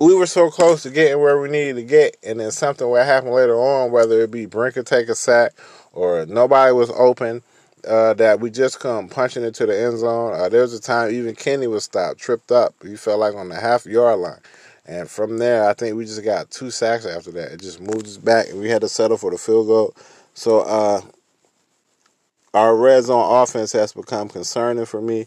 [0.01, 3.07] we were so close to getting where we needed to get, and then something would
[3.07, 5.53] happen later on, whether it be Brinker take a sack
[5.93, 7.43] or nobody was open
[7.87, 10.35] uh, that we just come punching into the end zone.
[10.35, 12.75] Uh, there was a time even Kenny was stopped, tripped up.
[12.83, 14.41] He felt like on the half yard line.
[14.85, 17.53] And from there, I think we just got two sacks after that.
[17.53, 19.95] It just moved us back, and we had to settle for the field goal.
[20.35, 21.03] So uh,
[22.55, 25.27] our red zone offense has become concerning for me.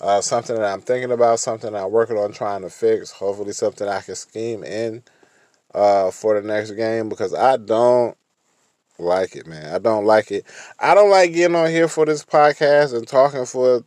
[0.00, 3.10] Uh, something that I'm thinking about, something I'm working on trying to fix.
[3.10, 5.02] Hopefully, something I can scheme in
[5.74, 8.16] uh, for the next game because I don't
[8.98, 9.74] like it, man.
[9.74, 10.44] I don't like it.
[10.78, 13.84] I don't like getting on here for this podcast and talking for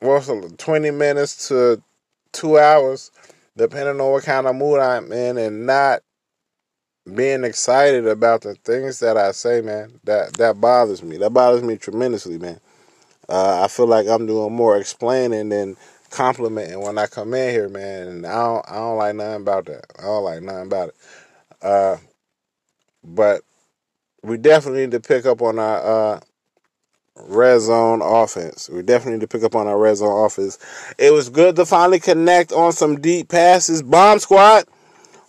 [0.00, 1.82] what's it, twenty minutes to
[2.32, 3.10] two hours,
[3.56, 6.00] depending on what kind of mood I'm in, and not
[7.14, 10.00] being excited about the things that I say, man.
[10.04, 11.18] That that bothers me.
[11.18, 12.60] That bothers me tremendously, man.
[13.28, 15.76] Uh, I feel like I'm doing more explaining than
[16.10, 18.08] complimenting when I come in here, man.
[18.08, 19.84] And I don't, I don't like nothing about that.
[19.98, 20.94] I don't like nothing about it.
[21.62, 21.96] Uh,
[23.04, 23.42] but
[24.22, 26.20] we definitely need to pick up on our uh,
[27.16, 28.68] red zone offense.
[28.68, 30.58] We definitely need to pick up on our red zone offense.
[30.98, 33.82] It was good to finally connect on some deep passes.
[33.82, 34.64] Bomb squad.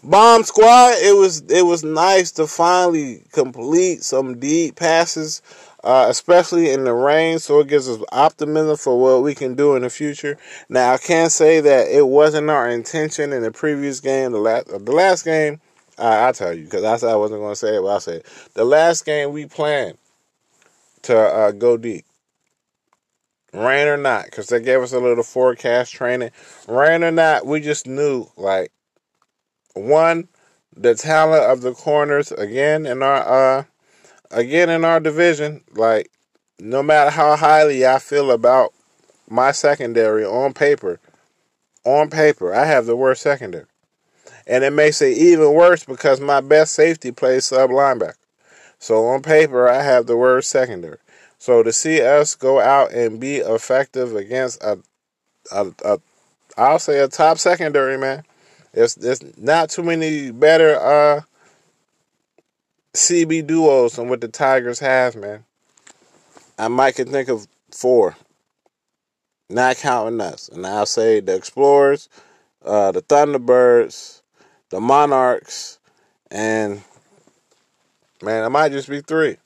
[0.04, 5.44] Bomb squad, it was it was nice to finally complete some deep passes,
[5.84, 7.38] uh, especially in the rain.
[7.38, 10.40] So it gives us optimism for what we can do in the future.
[10.70, 14.32] Now I can't say that it wasn't our intention in the previous game.
[14.32, 15.62] The last the last game,
[16.00, 18.00] uh, I'll tell you because I said I wasn't going to say it, but I'll
[18.00, 18.26] say it.
[18.56, 20.00] The last game we planned
[21.04, 22.06] to uh, go deep.
[23.54, 26.32] Rain or not, because they gave us a little forecast training.
[26.68, 28.72] Rain or not, we just knew like
[29.74, 30.28] one,
[30.76, 33.64] the talent of the corners again in our uh
[34.32, 35.64] again in our division.
[35.74, 36.10] Like
[36.60, 38.74] no matter how highly I feel about
[39.30, 41.00] my secondary on paper,
[41.84, 43.66] on paper, I have the worst secondary.
[44.48, 48.16] And it makes it even worse because my best safety plays sub linebacker.
[48.80, 50.98] So on paper, I have the worst secondary.
[51.38, 54.80] So to see us go out and be effective against a,
[55.52, 56.00] a, a
[56.58, 58.24] I'll say a top secondary, man,
[58.74, 61.22] there's there's not too many better uh
[62.94, 65.46] CB duos than what the Tigers have, man.
[66.58, 68.16] I might can think of four.
[69.50, 70.50] Not counting us.
[70.50, 72.10] And I'll say the Explorers,
[72.66, 74.22] uh, the Thunderbirds,
[74.70, 75.80] the Monarchs,
[76.30, 76.82] and
[78.22, 79.38] man, it might just be three.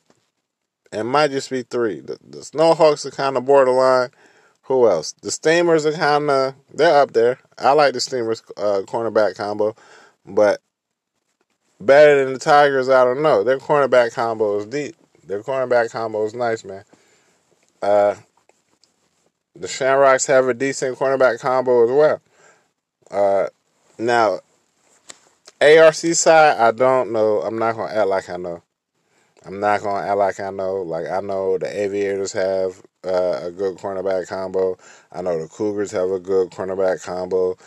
[0.91, 1.99] It might just be three.
[1.99, 4.09] The, the Snowhawks are kind of borderline.
[4.63, 5.13] Who else?
[5.21, 7.39] The Steamers are kind of they're up there.
[7.57, 9.75] I like the Steamers uh, cornerback combo,
[10.25, 10.61] but
[11.79, 13.43] better than the Tigers, I don't know.
[13.43, 14.95] Their cornerback combo is deep.
[15.25, 16.83] Their cornerback combo is nice, man.
[17.81, 18.15] Uh,
[19.55, 22.21] the Shamrocks have a decent cornerback combo as well.
[23.09, 23.47] Uh,
[23.97, 24.39] now,
[25.61, 27.41] ARC side, I don't know.
[27.41, 28.61] I'm not gonna act like I know.
[29.45, 30.81] I'm not gonna act like I know.
[30.81, 34.77] Like I know the Aviators have uh, a good cornerback combo.
[35.11, 37.57] I know the Cougars have a good cornerback combo.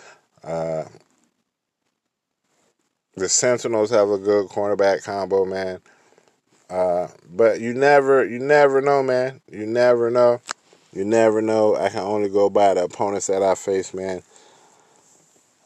[0.43, 0.85] Uh,
[3.17, 5.81] the Sentinels have a good cornerback combo, man.
[6.71, 9.41] Uh, but you never, you never know, man.
[9.51, 10.41] You never know.
[10.93, 11.77] You never know.
[11.77, 14.23] I can only go by the opponents that I face, man.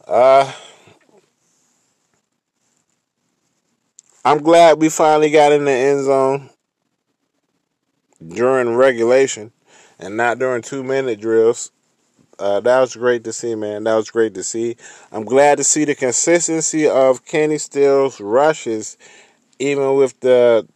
[0.07, 0.53] Uh,
[4.25, 6.51] I'm glad we finally got in the end zone
[8.29, 9.53] during regulation
[10.03, 11.71] and not during two minute drills.
[12.39, 13.85] Uh, that was great to see, man.
[13.85, 14.77] That was great to see.
[15.13, 18.99] I'm glad to see the consistency of Kenny Stills' rushes,
[19.59, 20.67] even with the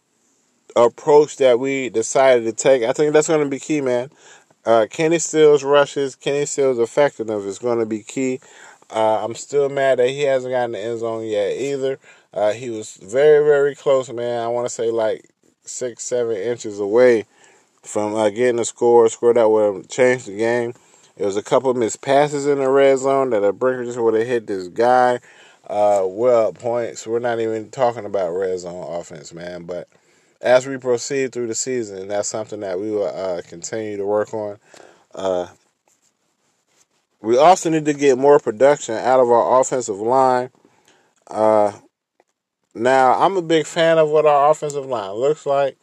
[0.75, 2.83] approach that we decided to take.
[2.83, 4.09] I think that's going to be key, man.
[4.65, 8.39] Uh, Kenny Stills' rushes, Kenny Stills' effectiveness is going to be key.
[8.89, 11.99] Uh, I'm still mad that he hasn't gotten the end zone yet either.
[12.33, 14.41] Uh, he was very, very close, man.
[14.41, 15.29] I want to say like
[15.65, 17.25] six, seven inches away
[17.87, 20.73] from uh, getting a score, score that would have changed the game.
[21.15, 24.13] It was a couple missed passes in the red zone that a breaker just would
[24.13, 25.19] have hit this guy.
[25.65, 27.07] Uh, well, points.
[27.07, 29.63] We're not even talking about red zone offense, man.
[29.63, 29.87] But
[30.41, 34.33] as we proceed through the season, that's something that we will uh, continue to work
[34.33, 34.57] on.
[35.15, 35.47] Uh,
[37.21, 40.51] we also need to get more production out of our offensive line.
[41.25, 41.73] Uh,
[42.75, 45.77] now, I'm a big fan of what our offensive line looks like.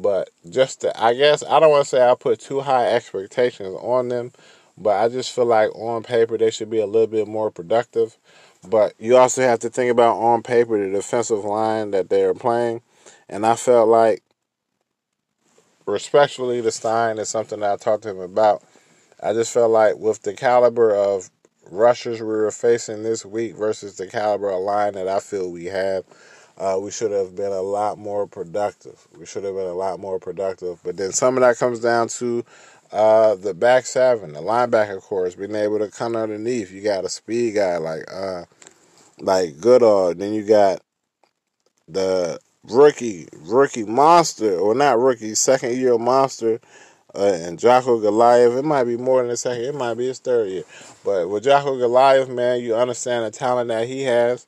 [0.00, 3.76] But just to, I guess I don't want to say I put too high expectations
[3.80, 4.32] on them,
[4.78, 8.16] but I just feel like on paper they should be a little bit more productive.
[8.66, 12.82] But you also have to think about on paper the defensive line that they're playing,
[13.28, 14.22] and I felt like,
[15.86, 18.62] respectfully, the Stein is something that I talked to him about.
[19.22, 21.30] I just felt like with the caliber of
[21.70, 25.66] rushers we were facing this week versus the caliber of line that I feel we
[25.66, 26.04] have,
[26.58, 29.06] uh, we should have been a lot more productive.
[29.18, 30.80] We should have been a lot more productive.
[30.84, 32.44] But then some of that comes down to
[32.92, 36.70] uh, the back seven, the linebacker course, being able to come underneath.
[36.70, 38.44] You got a speed guy like uh,
[39.18, 40.14] like Goodall.
[40.14, 40.82] Then you got
[41.88, 46.60] the rookie rookie monster, or not rookie, second year monster.
[47.12, 50.20] Uh, and Jocko Goliath, it might be more than a second, it might be his
[50.20, 50.62] third year.
[51.04, 54.46] But with Jocko Goliath, man, you understand the talent that he has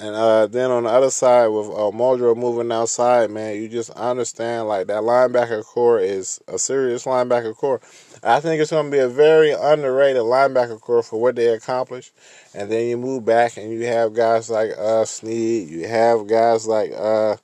[0.00, 3.90] And uh, then on the other side, with uh, Muldrow moving outside, man, you just
[3.90, 7.82] understand like that linebacker core is a serious linebacker core.
[8.22, 12.14] I think it's going to be a very underrated linebacker core for what they accomplished.
[12.54, 16.66] And then you move back and you have guys like uh, Sneed, you have guys
[16.66, 17.36] like uh,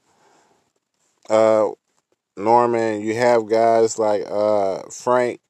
[1.29, 1.69] uh,
[2.39, 5.41] Norman, you have guys like uh, Frank,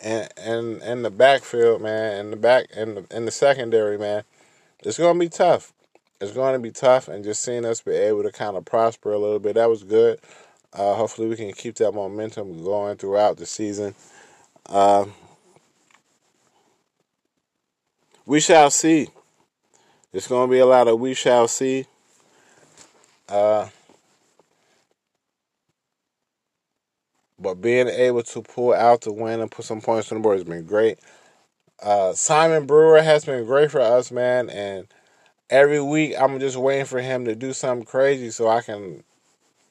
[0.00, 4.22] and and in the backfield, man, in the back in the in the secondary, man,
[4.84, 5.72] it's going to be tough
[6.20, 9.12] it's going to be tough, and just seeing us be able to kind of prosper
[9.12, 10.20] a little bit, that was good.
[10.72, 13.94] Uh, hopefully, we can keep that momentum going throughout the season.
[14.66, 15.06] Uh,
[18.26, 19.08] we shall see.
[20.12, 21.86] There's going to be a lot of we shall see.
[23.28, 23.68] Uh,
[27.38, 30.38] but being able to pull out the win and put some points on the board
[30.38, 30.98] has been great.
[31.80, 34.88] Uh, Simon Brewer has been great for us, man, and
[35.50, 39.04] every week I'm just waiting for him to do something crazy so I can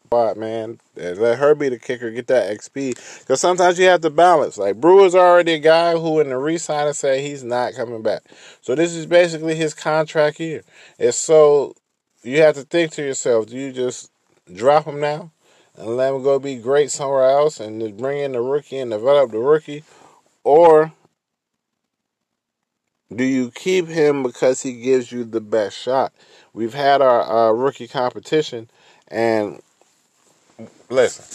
[0.09, 3.19] but man, let her be the kicker, get that XP.
[3.19, 4.57] Because sometimes you have to balance.
[4.57, 8.23] Like Brewer's already a guy who in the resign say he's not coming back.
[8.61, 10.63] So this is basically his contract here.
[10.97, 11.75] It's so
[12.23, 14.11] you have to think to yourself, do you just
[14.53, 15.31] drop him now
[15.75, 18.91] and let him go be great somewhere else and just bring in the rookie and
[18.91, 19.83] develop the rookie?
[20.43, 20.93] Or
[23.13, 26.13] do you keep him because he gives you the best shot?
[26.53, 28.69] We've had our, our rookie competition,
[29.07, 29.61] and
[30.89, 31.25] listen,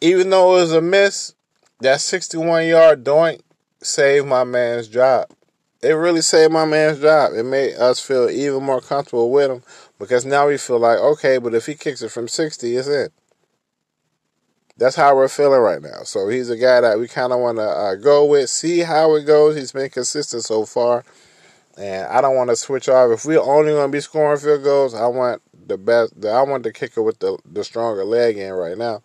[0.00, 1.34] even though it was a miss,
[1.80, 3.40] that 61 yard doink
[3.82, 5.28] saved my man's job.
[5.82, 7.32] It really saved my man's job.
[7.34, 9.62] It made us feel even more comfortable with him
[9.98, 13.08] because now we feel like, okay, but if he kicks it from 60, it's in.
[14.80, 16.04] That's how we're feeling right now.
[16.04, 19.14] So he's a guy that we kind of want to uh, go with, see how
[19.14, 19.54] it goes.
[19.54, 21.04] He's been consistent so far,
[21.76, 23.10] and I don't want to switch off.
[23.10, 26.24] If we're only going to be scoring field goals, I want the best.
[26.24, 29.02] I want the kicker with the the stronger leg in right now.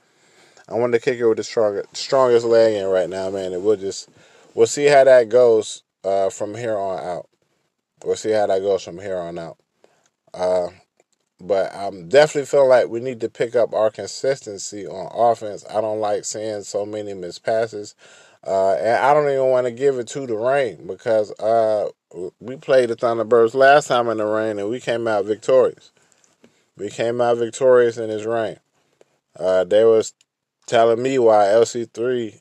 [0.70, 3.52] I want the kicker with the stronger strongest leg in right now, man.
[3.52, 4.08] And we'll just
[4.54, 7.28] we'll see how that goes uh, from here on out.
[8.06, 9.58] We'll see how that goes from here on out.
[10.34, 10.70] Uh,
[11.40, 15.66] but I'm definitely feeling like we need to pick up our consistency on offense.
[15.70, 17.96] I don't like seeing so many missed passes.
[18.46, 21.90] Uh, and I don't even want to give it to the rain because uh,
[22.40, 25.92] we played the Thunderbirds last time in the rain and we came out victorious.
[26.78, 28.58] We came out victorious in this rain.
[29.38, 30.14] Uh, they was
[30.68, 32.40] telling me why LC3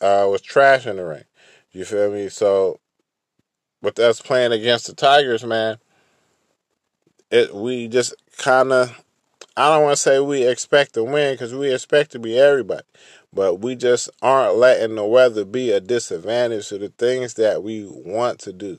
[0.00, 1.24] uh, was trash in the rain.
[1.72, 2.28] You feel me?
[2.28, 2.78] So
[3.82, 5.78] with us playing against the Tigers, man,
[7.30, 9.04] it we just kind of
[9.56, 12.86] I don't want to say we expect to win because we expect to be everybody,
[13.32, 17.84] but we just aren't letting the weather be a disadvantage to the things that we
[17.84, 18.78] want to do.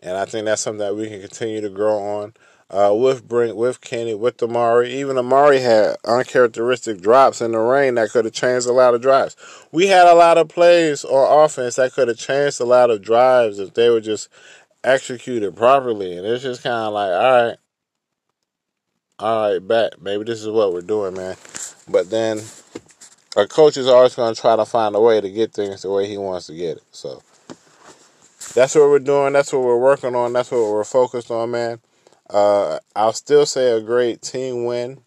[0.00, 2.34] And I think that's something that we can continue to grow on
[2.70, 4.92] uh, with Brink, with Kenny, with Amari.
[4.94, 9.02] Even Amari had uncharacteristic drops in the rain that could have changed a lot of
[9.02, 9.36] drives.
[9.72, 13.02] We had a lot of plays on offense that could have changed a lot of
[13.02, 14.28] drives if they were just
[14.84, 16.16] executed properly.
[16.16, 17.56] And it's just kind of like, all right,
[19.18, 20.00] all right, bet.
[20.00, 21.36] Maybe this is what we're doing, man.
[21.88, 22.40] But then
[23.36, 25.90] a coach is always going to try to find a way to get things the
[25.90, 26.84] way he wants to get it.
[26.90, 27.22] So
[28.54, 29.32] that's what we're doing.
[29.32, 30.32] That's what we're working on.
[30.32, 31.80] That's what we're focused on, man.
[32.28, 35.00] Uh, I'll still say a great team win.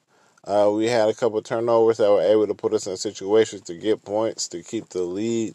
[0.44, 3.76] Uh, we had a couple turnovers that were able to put us in situations to
[3.76, 5.54] get points to keep the lead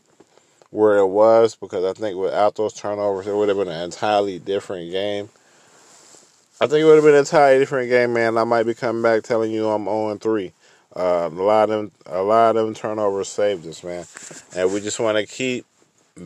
[0.75, 4.41] where it was because I think without those turnovers, it would have been an entirely
[4.41, 5.29] different game.
[6.61, 8.37] I think it would have been an entirely different game, man.
[8.37, 10.53] I might be coming back telling you I'm 0 3.
[10.97, 14.05] Uh, a lot of them, a lot of them turnovers saved us, man,
[14.57, 15.64] and we just want to keep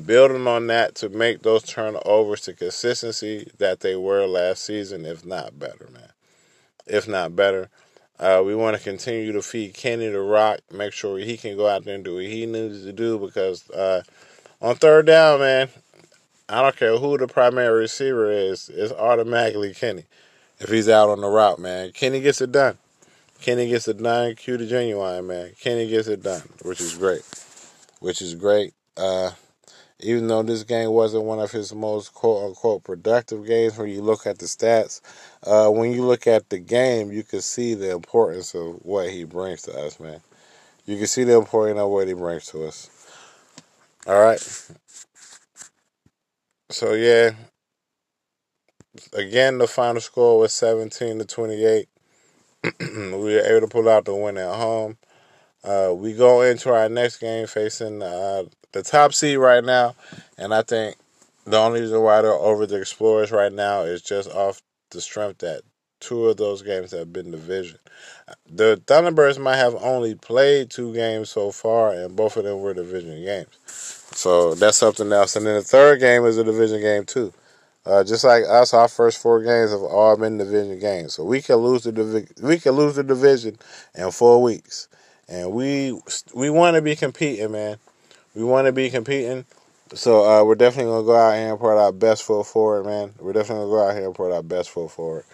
[0.07, 5.27] building on that to make those turnovers to consistency that they were last season, if
[5.27, 6.13] not better, man.
[6.87, 7.69] If not better.
[8.19, 11.69] Uh, we want to continue to feed Kenny the rock, make sure he can go
[11.69, 14.03] out there and do what he needs to do because uh,
[14.61, 15.69] on third down, man,
[16.49, 20.05] I don't care who the primary receiver is, it's automatically Kenny.
[20.61, 22.79] If he's out on the route, man, Kenny gets it done.
[23.41, 24.35] Kenny gets it done.
[24.35, 25.53] Cue the genuine, man.
[25.61, 27.23] Kenny gets it done, which is great.
[28.01, 28.75] Which is great.
[28.97, 29.31] Uh,
[30.01, 34.03] even though this game wasn't one of his most quote unquote productive games when you
[34.03, 35.01] look at the stats,
[35.45, 39.25] uh, when you look at the game, you can see the importance of what he
[39.25, 40.21] brings to us, man.
[40.87, 42.91] You can see the importance of what he brings to us.
[44.09, 44.41] All right.
[46.71, 47.33] So yeah.
[49.13, 51.89] Again, the final score was 17 to 28.
[52.81, 54.97] we were able to pull out the win at home.
[55.63, 59.95] Uh, we go into our next game facing uh, the top seed right now,
[60.39, 60.97] and I think
[61.45, 65.39] the only reason why they're over the Explorers right now is just off the strength
[65.41, 65.63] that
[66.01, 67.79] two of those games have been division.
[68.51, 72.75] The Thunderbirds might have only played two games so far, and both of them were
[72.75, 73.98] division games.
[74.19, 75.37] So that's something else.
[75.37, 77.33] And then the third game is a division game too.
[77.87, 81.15] Uh, just like us, our first four games have all been division games.
[81.15, 83.59] So we can lose the divi- we can lose the division
[83.95, 84.89] in four weeks,
[85.29, 86.01] and we
[86.35, 87.77] we want to be competing, man.
[88.35, 89.45] We want to be competing.
[89.95, 93.15] So uh, we're definitely gonna go out here and put our best foot forward, man.
[93.21, 95.27] We're definitely gonna go out here and put our best foot forward.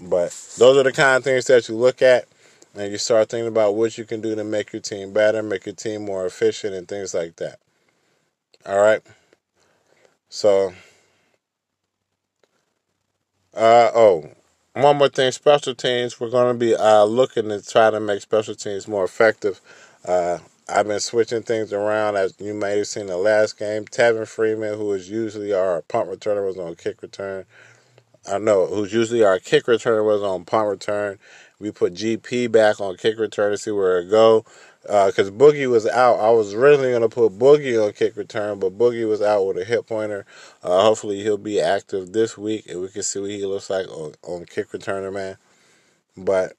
[0.00, 2.28] But those are the kind of things that you look at
[2.76, 5.66] and you start thinking about what you can do to make your team better, make
[5.66, 7.58] your team more efficient, and things like that.
[8.66, 9.02] All right.
[10.28, 10.72] So
[13.54, 14.30] uh, oh,
[14.74, 16.20] one more thing special teams.
[16.20, 19.60] We're going to be uh, looking to try to make special teams more effective.
[20.04, 20.38] Uh,
[20.68, 23.86] I've been switching things around, as you may have seen the last game.
[23.86, 27.46] Tevin Freeman, who is usually our punt returner, was on kick return.
[28.30, 31.18] I know who's usually our kick returner was on punt return.
[31.60, 34.44] We put GP back on kick return to see where it go
[34.88, 36.18] because uh, Boogie was out.
[36.18, 39.58] I was originally going to put Boogie on kick return, but Boogie was out with
[39.58, 40.24] a hip pointer.
[40.62, 43.86] Uh, hopefully, he'll be active this week, and we can see what he looks like
[43.88, 45.36] on, on kick returner, man.
[46.16, 46.54] But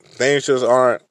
[0.00, 1.02] things just aren't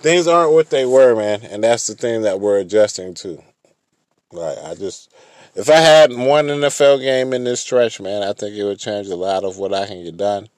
[0.00, 3.42] things aren't what they were, man, and that's the thing that we're adjusting to.
[4.30, 5.10] Like I just,
[5.54, 9.08] if I had one NFL game in this stretch, man, I think it would change
[9.08, 10.50] a lot of what I can get done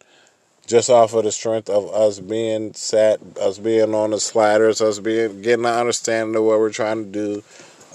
[0.67, 4.99] just off of the strength of us being set, us being on the sliders, us
[4.99, 7.43] being getting an understanding of what we're trying to do,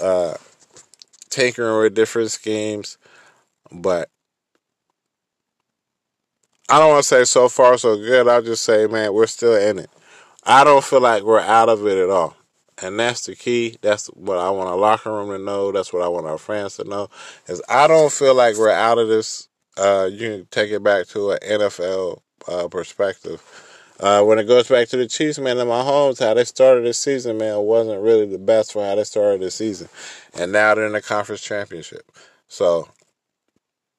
[0.02, 0.36] uh,
[1.30, 2.98] tinkering with different schemes.
[3.72, 4.10] But
[6.70, 8.28] I don't want to say so far so good.
[8.28, 9.90] I'll just say, man, we're still in it.
[10.44, 12.36] I don't feel like we're out of it at all.
[12.82, 13.78] And that's the key.
[13.82, 15.72] That's what I want our locker room to know.
[15.72, 17.10] That's what I want our fans to know.
[17.48, 19.50] Is I don't feel like we're out of this.
[19.78, 23.42] Uh, you can take it back to an NFL uh, perspective.
[24.00, 26.94] Uh, when it goes back to the Chiefs, man, in Mahomes, how they started the
[26.94, 29.90] season, man, wasn't really the best for how they started the season.
[30.34, 32.10] And now they're in the conference championship.
[32.48, 32.88] So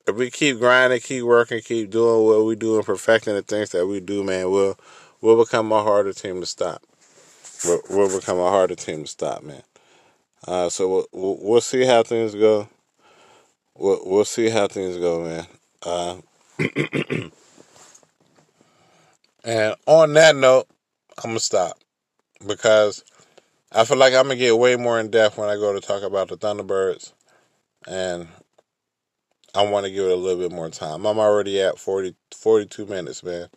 [0.07, 3.71] if we keep grinding, keep working, keep doing what we do and perfecting the things
[3.71, 4.79] that we do, man, we'll
[5.21, 6.83] we'll become a harder team to stop.
[7.65, 9.63] We'll, we'll become a harder team to stop, man.
[10.47, 12.69] Uh, so we'll, we'll see how things go.
[13.77, 15.47] We'll, we'll see how things go, man.
[15.83, 16.17] Uh,
[19.45, 20.67] And on that note,
[21.23, 21.79] I'm gonna stop
[22.47, 23.05] because
[23.73, 26.03] I feel like I'm gonna get way more in depth when I go to talk
[26.03, 27.13] about the Thunderbirds,
[27.87, 28.29] and
[29.55, 31.07] I want to give it a little bit more time.
[31.07, 33.49] I'm already at 40, 42 minutes, man.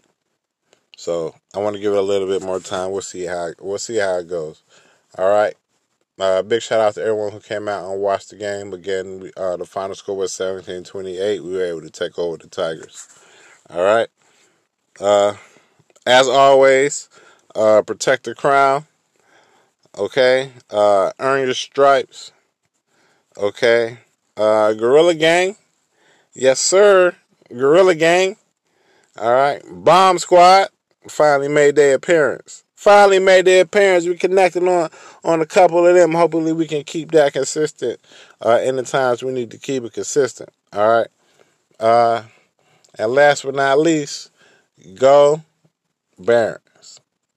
[0.97, 2.91] So I want to give it a little bit more time.
[2.91, 4.63] We'll see how we'll see how it goes.
[5.17, 5.55] All right.
[6.19, 8.71] Uh, big shout out to everyone who came out and watched the game.
[8.71, 11.41] Again, uh, the final score was 17-28.
[11.41, 13.07] We were able to take over the Tigers.
[13.69, 14.07] All right.
[14.99, 15.33] Uh,
[16.05, 17.09] as always,
[17.55, 18.85] uh, protect the crown.
[19.97, 20.51] Okay.
[20.69, 22.31] Uh, earn your stripes.
[23.37, 23.99] Okay.
[24.35, 25.55] Uh, Gorilla Gang.
[26.33, 27.15] Yes, sir.
[27.49, 28.37] Gorilla Gang.
[29.19, 29.61] All right.
[29.69, 30.69] Bomb Squad
[31.07, 32.63] finally made their appearance.
[32.75, 34.05] Finally made their appearance.
[34.05, 34.89] We connected on
[35.23, 36.13] on a couple of them.
[36.13, 38.01] Hopefully, we can keep that consistent
[38.41, 40.49] uh, in the times we need to keep it consistent.
[40.73, 41.07] All right.
[41.79, 42.23] Uh,
[42.97, 44.31] and last but not least,
[44.95, 45.43] go
[46.19, 46.61] Barrett.